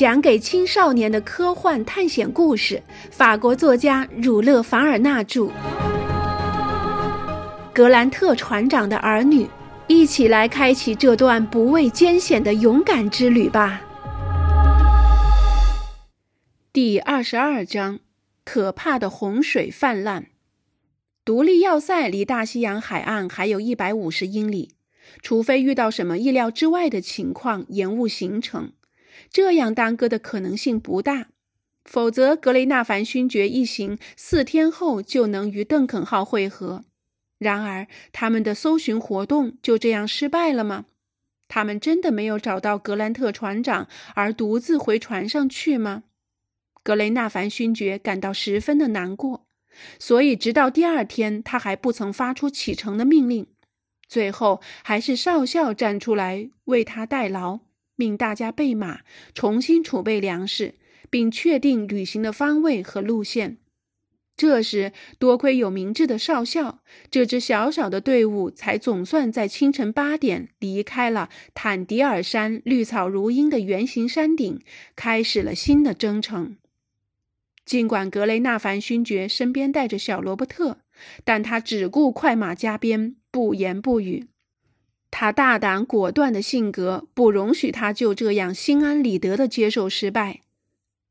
[0.00, 5.42] 讲给青少年的科幻探险故事，法国作家儒勒·凡尔纳著，
[7.74, 9.44] 《格兰特船长的儿女》，
[9.88, 13.82] 一起来开启这段不畏艰险的勇敢之旅吧。
[16.72, 17.98] 第二十二章：
[18.42, 20.28] 可怕的洪水泛滥。
[21.26, 24.70] 独立要塞离大西洋海岸还有一百五十英里。
[25.22, 28.72] 除非遇到什么意料之外的情况延误行程，
[29.30, 31.28] 这样耽搁的可能性不大。
[31.84, 36.84] 否则，格雷纳凡勋爵一行四天后就能与邓肯号会合。
[37.38, 40.84] 然而，他们的搜寻活动就这样失败了吗？
[41.48, 46.04] 他们真的没有找到格兰特船长而独自回船上去吗？
[46.82, 49.46] 格雷纳凡勋爵感到十分的难过，
[49.98, 53.46] 所以直到第二天，他还不曾发出启程的命令。
[54.06, 57.60] 最后还是少校站出来为他代劳，
[58.00, 59.00] 命大家备马，
[59.34, 60.76] 重新储备粮食，
[61.10, 63.58] 并确定旅行的方位和路线。
[64.34, 74.58] 这时，多亏有明智的少校，这支小小的队伍才总算在清晨八点离开了坦迪尔山绿草如茵的圆形山顶，
[74.96, 76.56] 开始了新的征程。
[77.66, 80.78] 尽管格雷纳凡勋爵身边带着小罗伯特，
[81.22, 83.16] 但他只顾快马加鞭。
[83.32, 84.26] 不言不语，
[85.10, 90.40] 他大胆果断的性格不容许他就这样心安理得的接受失败。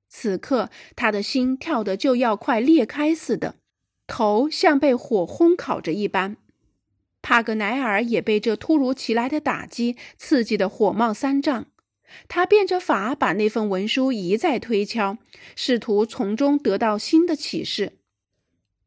[0.07, 3.55] 此刻，他的心跳得就要快裂开似的，
[4.07, 6.37] 头像被火烘烤着一般。
[7.21, 11.67] 帕格奈尔也被这突如其来的打击刺激得火冒三丈，
[12.27, 15.17] 他变着法把那份文书一再推敲，
[15.55, 17.97] 试图从中得到新的启示。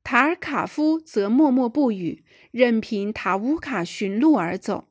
[0.03, 4.89] 塔尔卡夫则默默不语，任凭塔乌卡寻路而走，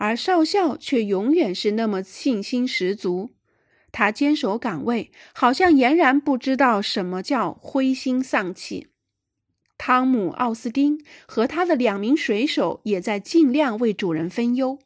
[0.00, 3.30] 而少校却永远是那么信心十足。
[3.92, 8.86] 他坚守岗位，好像俨然不知道什么叫灰心丧气。
[9.76, 14.78] 汤姆·奥斯丁和他的两名水手也在尽量为主人分忧。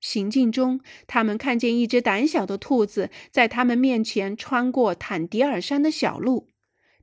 [0.00, 6.48] 行进中，他们看见一只胆小的兔子在他们面前穿过坦迪尔山的小路。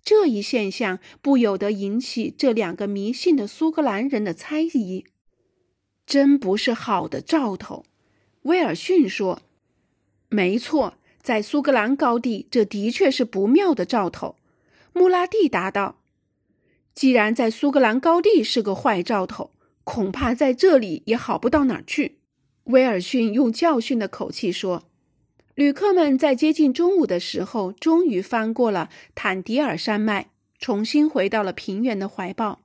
[0.03, 5.05] 这一现象不由得引起这两个迷信的苏格兰人的猜疑，
[6.11, 7.85] 真不是好的兆头。
[8.41, 9.43] 威尔逊说
[10.27, 14.35] ：“没错，在苏格兰高地，这的确是不妙的兆头。”
[14.91, 16.01] 穆拉蒂答道
[16.93, 19.51] ：“既然在苏格兰高地是个坏兆头，
[19.85, 22.17] 恐怕在这里也好不到哪儿去。”
[22.65, 24.83] 威尔逊用教训的口气说。
[25.55, 32.59] 旅客们在接近中午的时候，终于翻过了坦迪尔山脉，重新回到了平原的怀抱。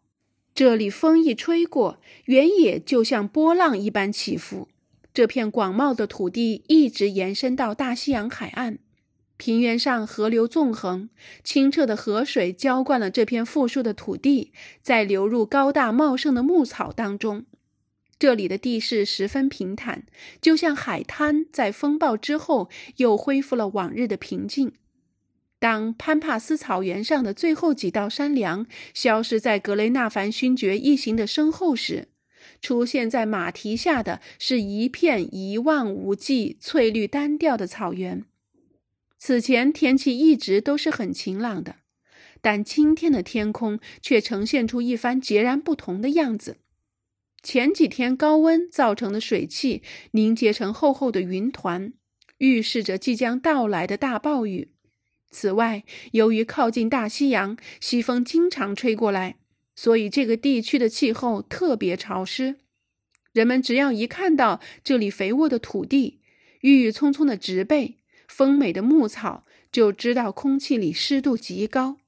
[0.57, 4.69] 这里风一吹过，原野就像波浪一般起伏。
[5.13, 8.79] 这片广袤的土地一直延伸到大西洋海岸，
[9.37, 11.11] 平原上河流纵横，
[11.45, 17.45] 清澈的河水浇灌了这片富庶的土地，再流入高大茂盛的牧草当中。
[18.19, 20.07] 这里的地势十分平坦，
[20.41, 24.73] 就像海滩在风暴之后又恢复了往日的平静。
[25.59, 32.09] 当潘帕斯草原上的最后几道山梁消失在格雷纳凡勋爵一行的身后时，
[32.61, 38.25] 出现在马蹄下的是一片一望无际、翠绿单调的草原。
[39.19, 41.77] 此前天气一直都是很晴朗的，
[42.43, 46.59] 但今天的天空却呈现出一番截然不同的样子。
[47.43, 51.95] 前几天高温造成的水汽凝结成厚厚的云团，
[52.39, 54.73] 预示着即将到来的大暴雨。
[55.37, 59.37] 此外，由于靠近大西洋，西风经常吹过来，
[59.75, 62.57] 所以这个地区的气候特别潮湿。
[63.33, 66.21] 人们只要一看到这里肥沃的土地、
[66.63, 71.99] 郁郁葱葱的植被、丰美的牧草，就知道空气里湿度极高。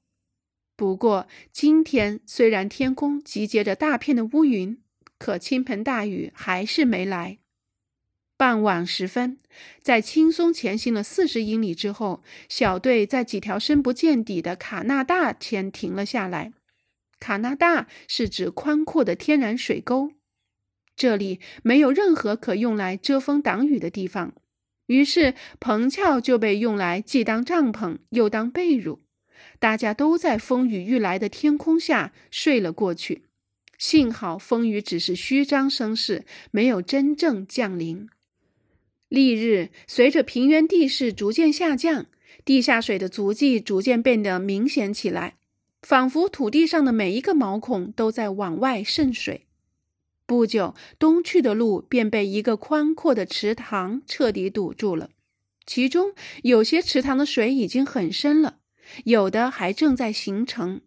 [0.75, 4.81] 不过，今天虽然天空集结着大片的乌云，
[5.19, 7.38] 可倾盆大雨还是没来。
[8.39, 9.37] 傍晚时分，
[9.81, 16.53] 在轻松前行了四十英里之后，小队在几条深不见底的卡纳大前停了下来。
[17.19, 20.13] 卡纳大是指宽阔的天然水沟，
[20.95, 24.33] 这里没有任何可用来遮风挡雨的地方，
[24.85, 28.99] 于是棚壳就被用来既当帐篷又当被褥。
[29.59, 33.25] 大家都在风雨欲来的天空下睡了过去。
[33.77, 38.07] 幸好风雨只是虚张声势，没有真正降临。
[39.09, 42.05] 翌日，随着平原地势逐渐下降，
[42.45, 45.37] 地下水的足迹逐渐变得明显起来，
[45.81, 49.47] 仿佛土地上的每一个毛孔都在往外渗水。
[50.27, 55.09] 不久，东去的路便被一个宽阔的池塘彻底堵住了。
[55.65, 56.13] 其中
[56.43, 58.57] 有些池塘的水已经很深了，
[59.05, 60.81] 有的还正在形成。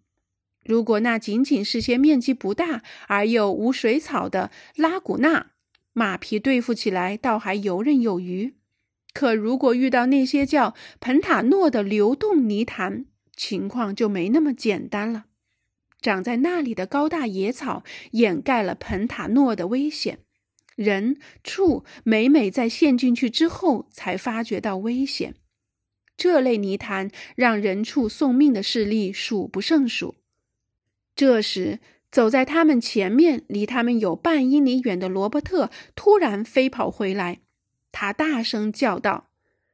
[0.64, 5.50] 如果那仅仅是些面积不大而又无水草的拉古纳，
[5.92, 8.54] 马匹对付起来倒还游刃有余。
[9.12, 13.04] 可如果遇到那些叫彭塔诺的流动泥潭，
[13.36, 15.26] 情况就没那么简单了。
[16.00, 20.18] 长在那里的高大野草掩盖了彭塔诺的危险，
[20.74, 25.34] 人畜每每在陷进去之后才发觉到危险。
[26.16, 30.16] 这类泥潭让人畜送命的事例数不胜数。
[31.14, 31.78] 这时，
[32.12, 37.40] 走在他们前面、离他们有半英里远的罗伯特突然飞跑回来，
[37.90, 39.30] 他大声叫道：“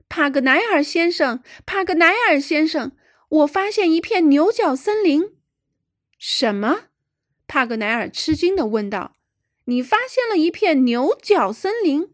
[0.08, 2.92] 帕格奈尔先生，帕格奈尔先生，
[3.28, 5.32] 我发现一片牛角森林！”
[6.16, 6.84] 什么？
[7.48, 9.16] 帕格奈尔吃惊地问道
[9.66, 12.10] ：“你发现了一片牛角森林？”“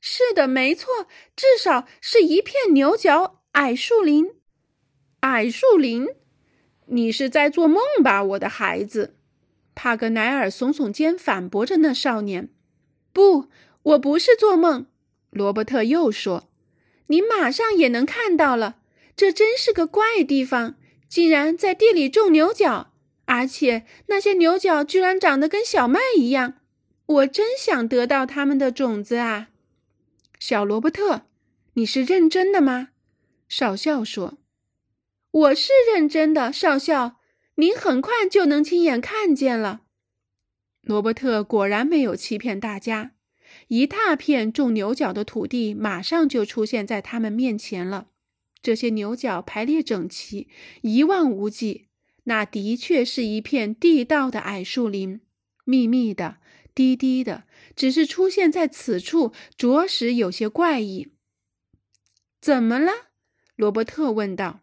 [0.00, 4.34] 是的，没错，至少是一片牛角矮树林。
[5.20, 6.06] ”“矮树林？”
[6.86, 9.17] 你是在做梦吧，我的孩子？
[9.80, 12.48] 帕格奈尔耸耸肩，反驳着那少年
[13.14, 13.46] ：“不，
[13.84, 14.86] 我不是做梦。”
[15.30, 16.48] 罗伯特又说
[17.06, 18.78] ：“你马上也能看到了，
[19.14, 20.74] 这真是个怪地方，
[21.08, 22.90] 竟然在地里种牛角，
[23.26, 26.54] 而且那些牛角居然长得跟小麦一样。
[27.06, 29.50] 我真想得到它们的种子啊！”
[30.40, 31.22] 小罗伯特，
[31.74, 32.88] 你是认真的吗？
[33.48, 34.38] 少校说。
[35.30, 37.17] 我是认真的，少校，
[37.60, 39.82] 您很快就能亲眼看见了。
[40.80, 43.16] 罗伯特果然没有欺骗大家，
[43.66, 48.10] 一大片种牛角的土地马上就出现在他们面前了。
[48.62, 50.48] 这些牛角排列整齐，
[50.82, 51.88] 一望无际。
[52.24, 55.20] 那的确是一片地道的矮树林，
[55.64, 56.36] 密密的，
[56.74, 57.44] 低低的，
[57.74, 61.08] 只是出现在此处，着实有些怪异。
[62.40, 62.92] 怎么了？
[63.56, 64.60] 罗伯特问道。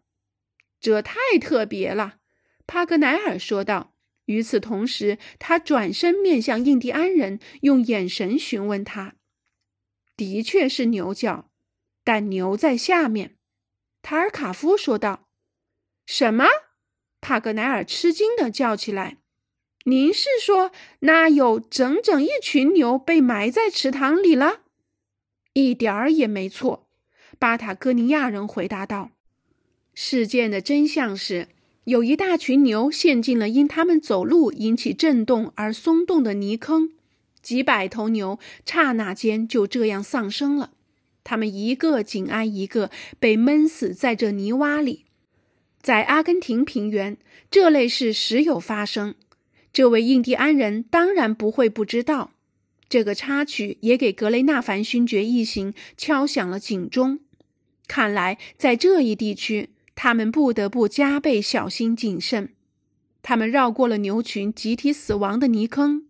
[0.80, 2.18] 这太特别了，
[2.66, 3.92] 帕格奈尔说道。
[4.26, 9.14] 与此同时，他转身面向印第安人，用眼神询问他
[10.16, 11.48] ：“的确是牛角，
[12.02, 13.36] 但牛在下面。”
[14.02, 15.28] 塔尔卡夫说道。
[16.06, 16.46] “什么？”
[17.22, 19.18] 帕格奈尔吃惊地叫起来
[19.86, 24.62] ：“您是说那有整整一群牛被埋在池塘里了
[25.54, 26.88] ？”“一点儿也没错。”
[27.38, 29.12] 巴塔哥尼亚人回答道。
[29.94, 31.48] 事件的真相是，
[31.86, 36.90] 有一大群牛陷进了因他们走路引起震动而松动的泥坑，
[37.40, 40.72] 几百头牛刹那间就这样丧生了。
[41.22, 42.90] 它们一个紧挨一个，
[43.20, 45.04] 被闷死在这泥洼里。
[45.80, 47.18] 在阿根廷平原，
[47.48, 49.14] 这类事时有发生。
[49.72, 52.32] 这位印第安人当然不会不知道。
[52.88, 57.20] 这个插曲也给格雷纳凡勋爵一行敲响了警钟。
[57.86, 59.70] 看来，在这一地区。
[59.96, 62.50] 他们不得不加倍小心谨慎。
[63.22, 66.04] 他们绕过了牛群集体死亡的泥坑，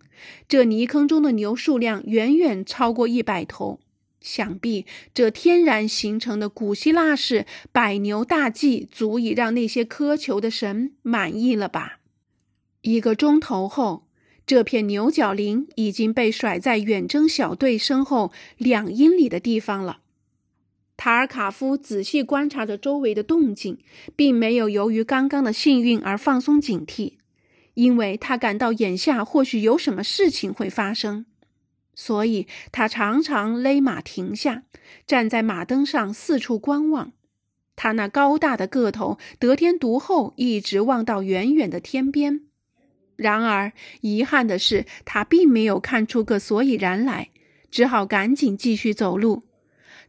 [0.46, 3.80] 这泥坑中的牛数量远远超过一百头。
[4.20, 4.84] 想必
[5.14, 12.00] 这天然形成的古希腊式百牛大计，足以让那些苛求的神满意了吧？
[12.82, 14.08] 一个钟头后，
[14.44, 20.00] 这片牛角林已经被甩在远征小队身后两英里的地方了。
[20.96, 23.78] 塔尔卡夫仔细观察着周围的动静，
[24.16, 27.14] 并没有由于刚刚的幸运而放松警惕，
[27.74, 31.26] 因为他感到眼下或许有什么事情会发生，
[31.94, 34.62] 所以他常常勒马停下，
[35.06, 37.12] 站在马灯上四处观望。
[37.76, 42.40] 他那高大的个头得天独厚，一直望到远远的天边。
[43.16, 47.28] 然而，遗憾的是，他并没有看出个所以然来，
[47.70, 49.42] 只好赶紧继续走路。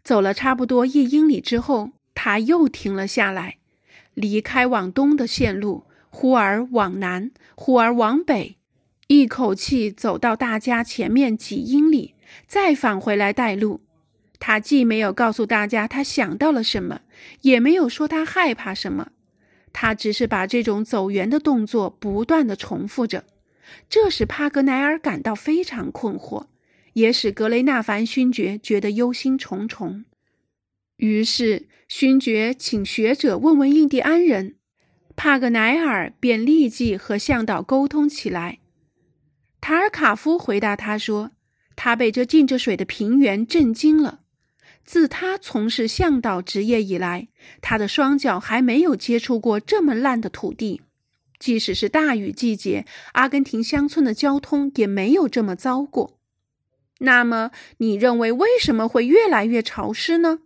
[0.08, 3.58] 走了差不多一英里之后，他又停了下来，
[4.14, 8.56] 离开往东的线路，忽而往南，忽而往北，
[9.08, 12.14] 一口气走到大家前面几英里，
[12.48, 13.82] 再返回来带路。
[14.40, 17.02] 他既没有告诉大家他想到了什么，
[17.42, 19.10] 也没有说他害怕什么，
[19.74, 23.26] 他只是把这种走圆的动作不断的重复着，
[23.90, 26.46] 这使帕格奈尔感到非常困惑。
[26.94, 30.04] 也使格雷纳凡勋爵觉得忧心忡忡，
[30.98, 34.56] 于是勋爵请学者问问印第安人，
[35.16, 38.60] 帕格奈尔便立即和向导沟通起来。
[39.62, 41.32] 塔尔卡夫回答他说
[41.76, 44.22] ：“他被这浸着水的平原震惊了。
[44.86, 47.28] 自他从事向导职业以来，
[47.62, 50.82] 他的双脚还没有接触过这么烂的土地。
[51.40, 56.17] 即使是大雨季节，阿根廷乡村的交通也没有这么糟过。”
[57.00, 60.40] 那么，你认为为什么会越来越潮湿呢？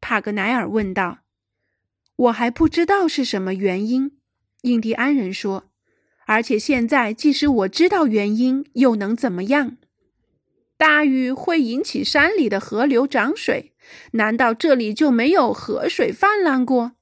[0.00, 1.20] 帕格奈尔问道。
[2.16, 4.18] “我还不知道是什么原因。”
[4.62, 5.70] 印第安人说。
[6.26, 9.76] “而且现在，即使我知道原因，又能怎么样？
[10.76, 13.74] 大雨会引起山里的河流涨水。
[14.12, 16.92] 难道这里就没有河水泛滥过？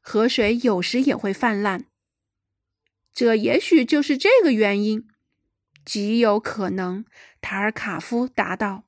[0.00, 1.84] 河水有时也会泛滥。
[3.12, 5.06] 这也许就是这个原因。”
[5.88, 7.06] 极有可能，
[7.40, 8.84] 塔尔卡夫答道。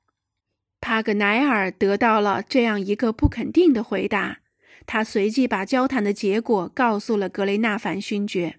[0.82, 4.40] 帕格奈尔得到了这样一个不肯定的回答。
[4.84, 8.56] 他随即把交谈的结果告诉了格雷纳凡勋爵。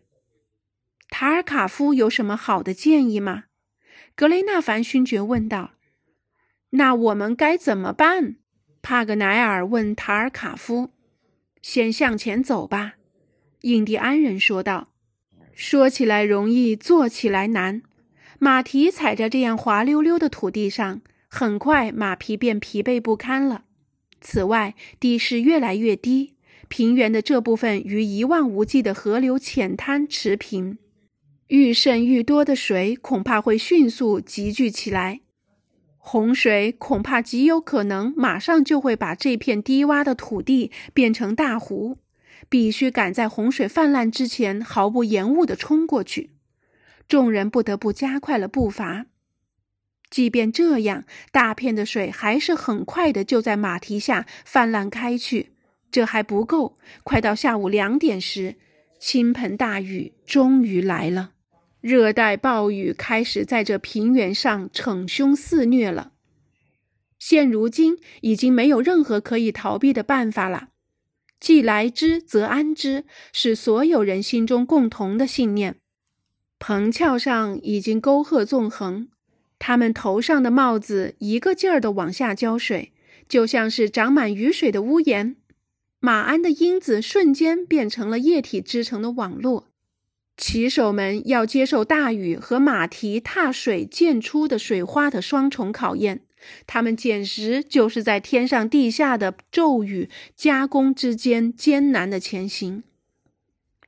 [1.09, 3.43] 塔尔卡夫有什么好的建议吗？
[4.15, 5.73] 格雷纳凡勋爵问道。
[6.71, 8.37] 那我们该怎么办？
[8.81, 10.89] 帕格奈尔问塔尔卡夫。
[11.61, 12.93] 先向前走吧，
[13.61, 14.87] 印第安人说道。
[15.53, 17.83] 说起来容易，做起来难。
[18.43, 23.65] 马蹄踩在这样滑溜溜的土地上，很快马匹便疲惫不堪了。
[24.19, 26.33] 此外，地势越来越低，
[26.67, 30.79] 平原的这部分与一望无际的河流浅滩持平，
[31.49, 35.19] 愈渗愈多的水恐怕会迅速集聚起来，
[35.99, 41.99] 洪水恐怕极有可能马上就会把这片低洼的土地变成大湖，
[42.49, 46.31] 必须赶在洪水泛滥之前毫不延误地冲过去。
[47.11, 49.07] 众人不得不加快了步伐。
[50.09, 55.51] 即便这样，大片的水还是很快的就在马蹄下泛滥开去。
[55.91, 58.55] 这还不够，快到下午两点时，
[58.97, 61.33] 倾盆大雨终于来了。
[61.81, 66.13] 热带暴雨开始在这平原上逞凶肆虐了。
[67.19, 70.69] 现如今已经没有任何可以逃避的办法了。
[71.41, 73.03] 既来之则安之，
[73.33, 75.80] 是所有人心中共同的信念。
[76.63, 79.07] 棚翘上已经沟壑纵横，
[79.57, 82.91] 他们头上的帽子一个劲儿地往下浇水，
[83.27, 85.37] 就像是长满雨水的屋檐。
[85.99, 89.69] 马鞍的缨子瞬间变成了液体织成的网络。
[90.37, 96.21] 骑手们要接受大雨和马蹄踏水溅出的水花的双重考验，
[96.67, 102.83] 他们简直就是在天上地下的骤雨加工之间艰难的前行。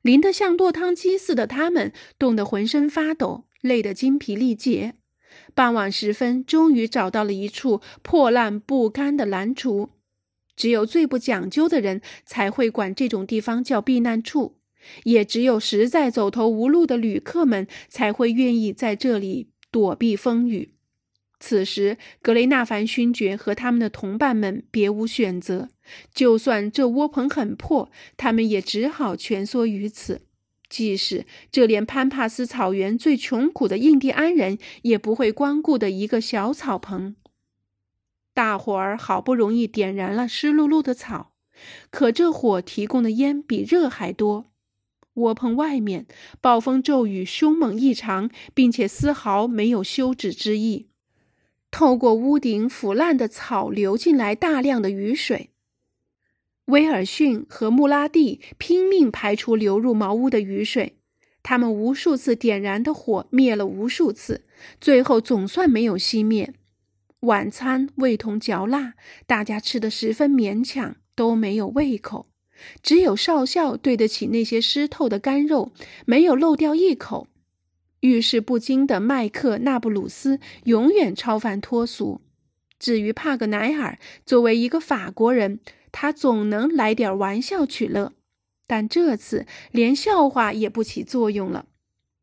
[0.04, 4.96] 淋得像落汤鸡似的，他们冻得浑身发抖，累得精疲力竭。
[5.54, 9.88] 傍晚时分，终于找到了一处破烂不堪的蓝厨。
[10.54, 14.58] 只有最不讲究的人才会管这种地方叫避难处，
[15.04, 20.74] 也只有实在走投无路的旅客们才会愿意在这里躲避风雨。
[21.46, 25.68] 此时，格雷纳凡勋爵和他们的同伴们别无选择。
[26.14, 30.22] 就算这窝棚很破，他们也只好蜷缩于此。
[30.70, 37.14] 即使这连潘帕斯草原最穷苦的印第安人也不会光顾的一个小草棚。
[38.32, 41.34] 大伙儿好不容易点燃了湿漉漉的草，
[41.90, 44.46] 可这火提供的烟比热还多。
[45.12, 46.06] 窝棚外面，
[46.40, 50.88] 暴风骤雨凶猛异常，并且丝毫没有休止之意。
[51.74, 55.50] 透过屋顶腐烂的草流进来大量的雨水。
[56.66, 60.98] 威尔逊和穆拉蒂拼命排除流入茅屋的雨水，
[61.42, 64.44] 他们无数次点燃的火灭了无数次，
[64.80, 66.54] 最后总算没有熄灭。
[67.22, 68.94] 晚餐味同嚼蜡，
[69.26, 72.28] 大家吃得十分勉强，都没有胃口。
[72.84, 75.72] 只有少校对得起那些湿透的干肉，
[76.06, 77.26] 没有漏掉一口。
[78.04, 82.20] 遇事不惊的麦克纳布鲁斯永远超凡脱俗。
[82.78, 85.58] 至于帕格奈尔，作为一个法国人，
[85.90, 88.12] 他总能来点玩笑取乐，
[88.66, 91.64] 但这次连笑话也不起作用了。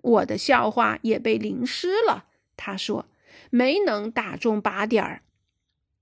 [0.04, 3.08] 我的笑话也被淋湿了，他说，
[3.50, 5.24] 没能打中靶点儿。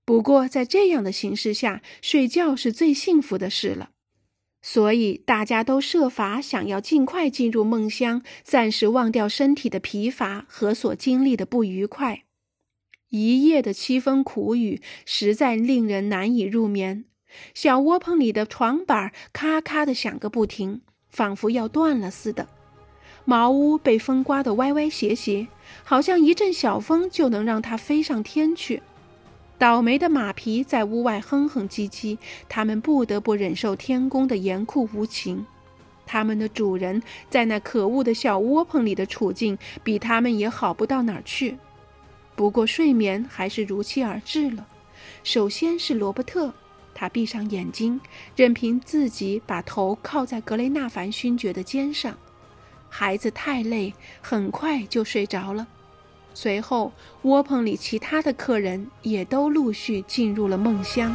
[0.04, 3.92] 不过在这样的形势下，睡觉是最幸福的事了，
[4.62, 12.24] 所以大家都设法想要尽快进入梦乡，暂时忘掉身体的疲乏和所经历的不愉快。
[13.08, 17.06] 一夜的凄风苦雨实在令人难以入眠。
[17.54, 22.48] 小窝棚里的床板咔咔地响个不停，仿佛要断了似的。
[23.24, 25.48] 茅屋被风刮得歪歪斜斜，
[25.84, 28.82] 好像一阵小风就能让它飞上天去。
[29.60, 32.16] 倒霉的马匹在屋外哼哼唧唧，
[32.48, 35.44] 他们不得不忍受天公的严酷无情。
[36.06, 41.58] 他们的主人在那可恶的小窝棚里的处境，比他们也好不到哪儿去。
[42.34, 44.66] 不过睡眠还是如期而至了。
[45.22, 46.50] 首先是罗伯特。
[46.94, 48.00] 他闭上眼睛，
[48.34, 52.16] 任凭自己把头靠在格雷纳凡勋爵的肩上。
[52.88, 55.68] 孩子太累，很快就睡着了。
[56.32, 61.14] 随后，窝棚里其他的客人也都陆续进入了梦乡。